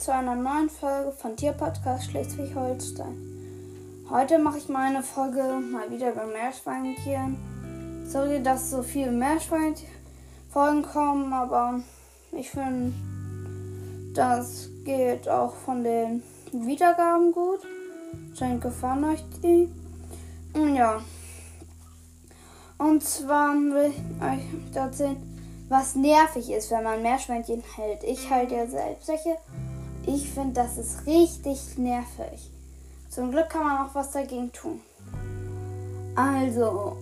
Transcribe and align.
zu 0.00 0.14
einer 0.14 0.34
neuen 0.34 0.70
Folge 0.70 1.12
von 1.12 1.36
Tierpodcast 1.36 2.10
Schleswig-Holstein. 2.10 4.06
Heute 4.08 4.38
mache 4.38 4.56
ich 4.56 4.70
meine 4.70 5.02
Folge 5.02 5.42
mal 5.70 5.90
wieder 5.90 6.12
über 6.12 6.24
Meerschweinchen. 6.24 7.36
Sorry, 8.06 8.42
dass 8.42 8.70
so 8.70 8.82
viele 8.82 9.10
Meerschweinchen-Folgen 9.10 10.82
kommen, 10.84 11.34
aber 11.34 11.80
ich 12.32 12.48
finde, 12.48 12.94
das 14.14 14.70
geht 14.86 15.28
auch 15.28 15.52
von 15.54 15.84
den 15.84 16.22
Wiedergaben 16.50 17.30
gut. 17.32 17.60
Scheint 18.38 18.62
gefallen 18.62 19.04
euch 19.04 19.22
die. 19.42 19.68
Ja. 20.74 21.02
Und 22.78 23.04
zwar 23.04 23.52
will 23.52 23.92
ich 23.92 24.22
euch 24.24 24.74
erzählen, 24.74 25.16
was 25.68 25.94
nervig 25.94 26.50
ist, 26.50 26.70
wenn 26.70 26.84
man 26.84 27.02
Meerschweinchen 27.02 27.62
hält. 27.76 28.02
Ich 28.02 28.30
halte 28.30 28.54
ja 28.54 28.66
selbst 28.66 29.06
solche. 29.06 29.36
Ich 30.12 30.28
finde, 30.28 30.54
das 30.54 30.76
ist 30.76 31.06
richtig 31.06 31.78
nervig. 31.78 32.50
Zum 33.10 33.30
Glück 33.30 33.48
kann 33.48 33.62
man 33.62 33.86
auch 33.86 33.94
was 33.94 34.10
dagegen 34.10 34.50
tun. 34.50 34.80
Also, 36.16 36.96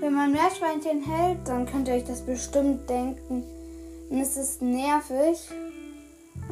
wenn 0.00 0.12
man 0.12 0.32
Meerschweinchen 0.32 1.00
hält, 1.04 1.46
dann 1.46 1.64
könnt 1.64 1.86
ihr 1.86 1.94
euch 1.94 2.04
das 2.04 2.22
bestimmt 2.22 2.90
denken. 2.90 3.44
es 4.10 4.36
ist 4.36 4.62
nervig. 4.62 5.48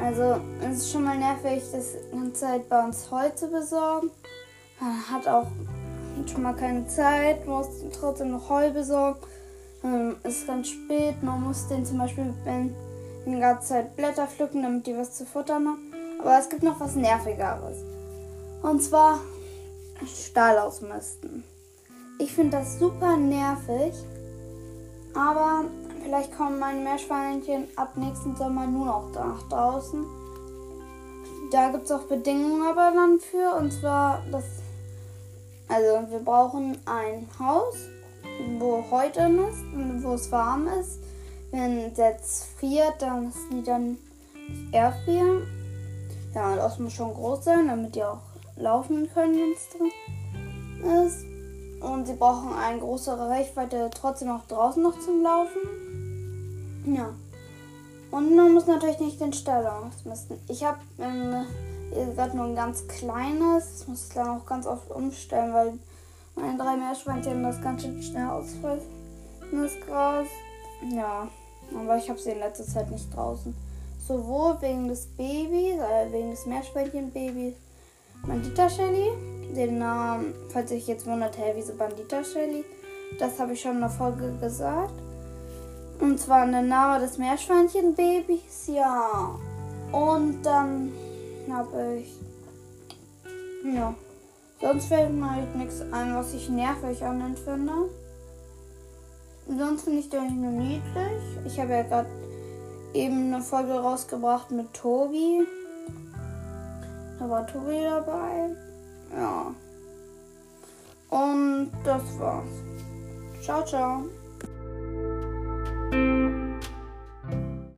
Also, 0.01 0.41
es 0.63 0.79
ist 0.79 0.93
schon 0.93 1.03
mal 1.03 1.19
nervig, 1.19 1.61
das 1.73 1.95
ganze 2.13 2.33
Zeit 2.33 2.69
bei 2.69 2.85
uns 2.85 3.11
Holz 3.11 3.41
zu 3.41 3.49
besorgen. 3.49 4.11
Man 4.79 5.11
hat 5.11 5.27
auch 5.27 5.49
schon 6.31 6.43
mal 6.43 6.55
keine 6.55 6.87
Zeit, 6.87 7.45
muss 7.49 7.67
trotzdem 7.99 8.31
noch 8.31 8.49
Heu 8.49 8.71
besorgen. 8.71 9.19
Ähm, 9.83 10.15
es 10.23 10.39
ist 10.39 10.47
ganz 10.47 10.69
spät. 10.69 11.21
Man 11.23 11.43
muss 11.43 11.67
den 11.67 11.85
zum 11.85 11.99
Beispiel 11.99 12.33
wenn, 12.45 12.73
die 13.27 13.39
ganze 13.39 13.69
Zeit 13.69 13.97
Blätter 13.97 14.27
pflücken, 14.27 14.63
damit 14.63 14.87
die 14.87 14.97
was 14.97 15.17
zu 15.17 15.25
futtern 15.25 15.67
haben. 15.67 15.93
Aber 16.21 16.39
es 16.39 16.49
gibt 16.49 16.63
noch 16.63 16.81
was 16.81 16.95
Nervigeres. 16.95 17.85
Und 18.63 18.83
zwar 18.83 19.21
Stall 20.07 20.59
ausmisten. 20.59 21.45
Ich 22.19 22.33
finde 22.33 22.59
das 22.59 22.79
super 22.79 23.17
nervig. 23.17 23.95
Aber 25.15 25.65
vielleicht 26.03 26.37
kommen 26.37 26.59
meine 26.59 26.81
Meerschweinchen 26.81 27.69
ab 27.77 27.97
nächsten 27.97 28.37
Sommer 28.37 28.67
nur 28.67 28.87
noch 28.87 29.13
nach 29.13 29.49
draußen. 29.49 30.05
Da 31.51 31.71
gibt 31.71 31.85
es 31.85 31.91
auch 31.91 32.05
Bedingungen 32.05 32.67
aber 32.67 32.93
dann 32.95 33.19
für. 33.19 33.57
Und 33.57 33.73
zwar, 33.73 34.23
das, 34.31 34.45
also 35.69 36.11
wir 36.11 36.21
brauchen 36.21 36.79
ein 36.87 37.27
Haus 37.39 37.77
wo 38.59 38.85
heute 38.91 39.21
ist 39.21 39.63
und 39.73 40.03
wo 40.03 40.15
es 40.15 40.31
warm 40.33 40.69
ist. 40.81 40.99
Wenn 41.51 41.91
es 41.91 41.99
jetzt 41.99 42.45
friert, 42.59 43.01
dann 43.01 43.29
ist 43.29 43.39
die 43.53 43.63
dann 43.63 43.99
erfrieren. 44.73 45.47
Ja, 46.35 46.55
das 46.55 46.79
muss 46.79 46.93
schon 46.93 47.13
groß 47.13 47.45
sein, 47.45 47.67
damit 47.67 47.95
die 47.95 48.05
auch 48.05 48.21
laufen 48.57 49.09
können, 49.13 49.35
wenn 49.35 49.53
es 49.53 49.69
drin 49.71 49.91
ist. 51.07 51.25
Und 51.83 52.07
sie 52.07 52.15
brauchen 52.15 52.53
eine 52.55 52.79
größere 52.79 53.29
Reichweite 53.29 53.91
trotzdem 53.93 54.31
auch 54.31 54.47
draußen 54.47 54.83
noch 54.83 54.99
zum 55.01 55.23
Laufen. 55.23 56.95
Ja. 56.95 57.11
Und 58.11 58.35
man 58.37 58.53
muss 58.53 58.67
natürlich 58.67 59.01
nicht 59.01 59.21
den 59.21 59.33
Stall 59.33 59.67
ausmisten. 59.67 60.39
Ich 60.49 60.65
habe 60.65 60.79
ähm, 60.99 61.47
gerade 62.15 62.37
nur 62.37 62.47
ein 62.47 62.57
ganz 62.57 62.87
kleines. 62.87 63.79
Das 63.79 63.89
muss 63.89 64.09
ich 64.09 64.15
dann 64.15 64.29
auch 64.29 64.47
ganz 64.47 64.67
oft 64.67 64.91
umstellen, 64.91 65.55
weil 65.55 65.79
meine 66.35 66.59
drei 66.59 66.77
Meerschweinchen 66.77 67.43
das 67.43 67.61
ganz 67.61 67.83
schön 67.83 68.03
schnell 68.03 68.29
ausfressen. 68.29 68.89
Das 69.53 69.73
Gras. 69.87 70.27
Ja, 70.93 71.29
aber 71.75 71.97
ich 71.97 72.09
habe 72.09 72.19
sie 72.19 72.31
in 72.31 72.39
letzter 72.39 72.65
Zeit 72.65 72.91
nicht 72.91 73.15
draußen. 73.15 73.55
Sowohl 74.07 74.61
wegen 74.61 74.89
des 74.89 75.07
Babys, 75.07 75.77
äh, 75.79 76.13
wegen 76.13 76.31
des 76.31 76.47
Meerschweinchen-Babys 76.47 77.55
Bandita 78.27 78.69
Shelly. 78.69 79.11
Den 79.55 79.79
Namen, 79.79 80.35
falls 80.49 80.71
euch 80.71 80.87
jetzt 80.87 81.07
wundert, 81.07 81.37
hey, 81.39 81.53
wieso 81.57 81.75
Bandita 81.75 82.23
Shelly? 82.23 82.65
Das 83.19 83.39
habe 83.41 83.55
ich 83.55 83.61
schon 83.61 83.77
in 83.77 83.81
der 83.81 83.91
Folge 83.91 84.33
gesagt. 84.41 84.95
Und 86.01 86.19
zwar 86.19 86.47
der 86.47 86.63
Name 86.63 87.01
des 87.01 87.19
Meerschweinchen-Babys, 87.19 88.69
ja. 88.69 89.39
Und 89.93 90.43
dann 90.43 90.93
habe 91.51 91.99
ich. 91.99 92.15
Ja. 93.75 93.95
Sonst 94.61 94.87
fällt 94.87 95.13
mir 95.13 95.31
halt 95.31 95.57
nichts 95.57 95.81
ein, 95.91 96.15
was 96.15 96.35
ich 96.35 96.49
nervig 96.49 97.03
an 97.03 97.21
den 97.21 97.37
finde. 97.37 97.73
Sonst 99.47 99.83
finde 99.83 100.01
ich 100.01 100.09
den 100.09 100.41
nur 100.41 100.53
niedlich. 100.53 101.23
Ich 101.45 101.59
habe 101.59 101.73
ja 101.73 101.83
gerade 101.83 102.09
eben 102.95 103.33
eine 103.33 103.43
Folge 103.43 103.73
rausgebracht 103.73 104.51
mit 104.51 104.73
Tobi. 104.73 105.47
Da 107.19 107.29
war 107.29 107.47
Tobi 107.47 107.83
dabei. 107.83 108.57
Ja. 109.17 109.55
Und 111.11 111.73
das 111.85 112.03
war's. 112.19 112.45
Ciao, 113.43 113.65
ciao. 113.65 114.05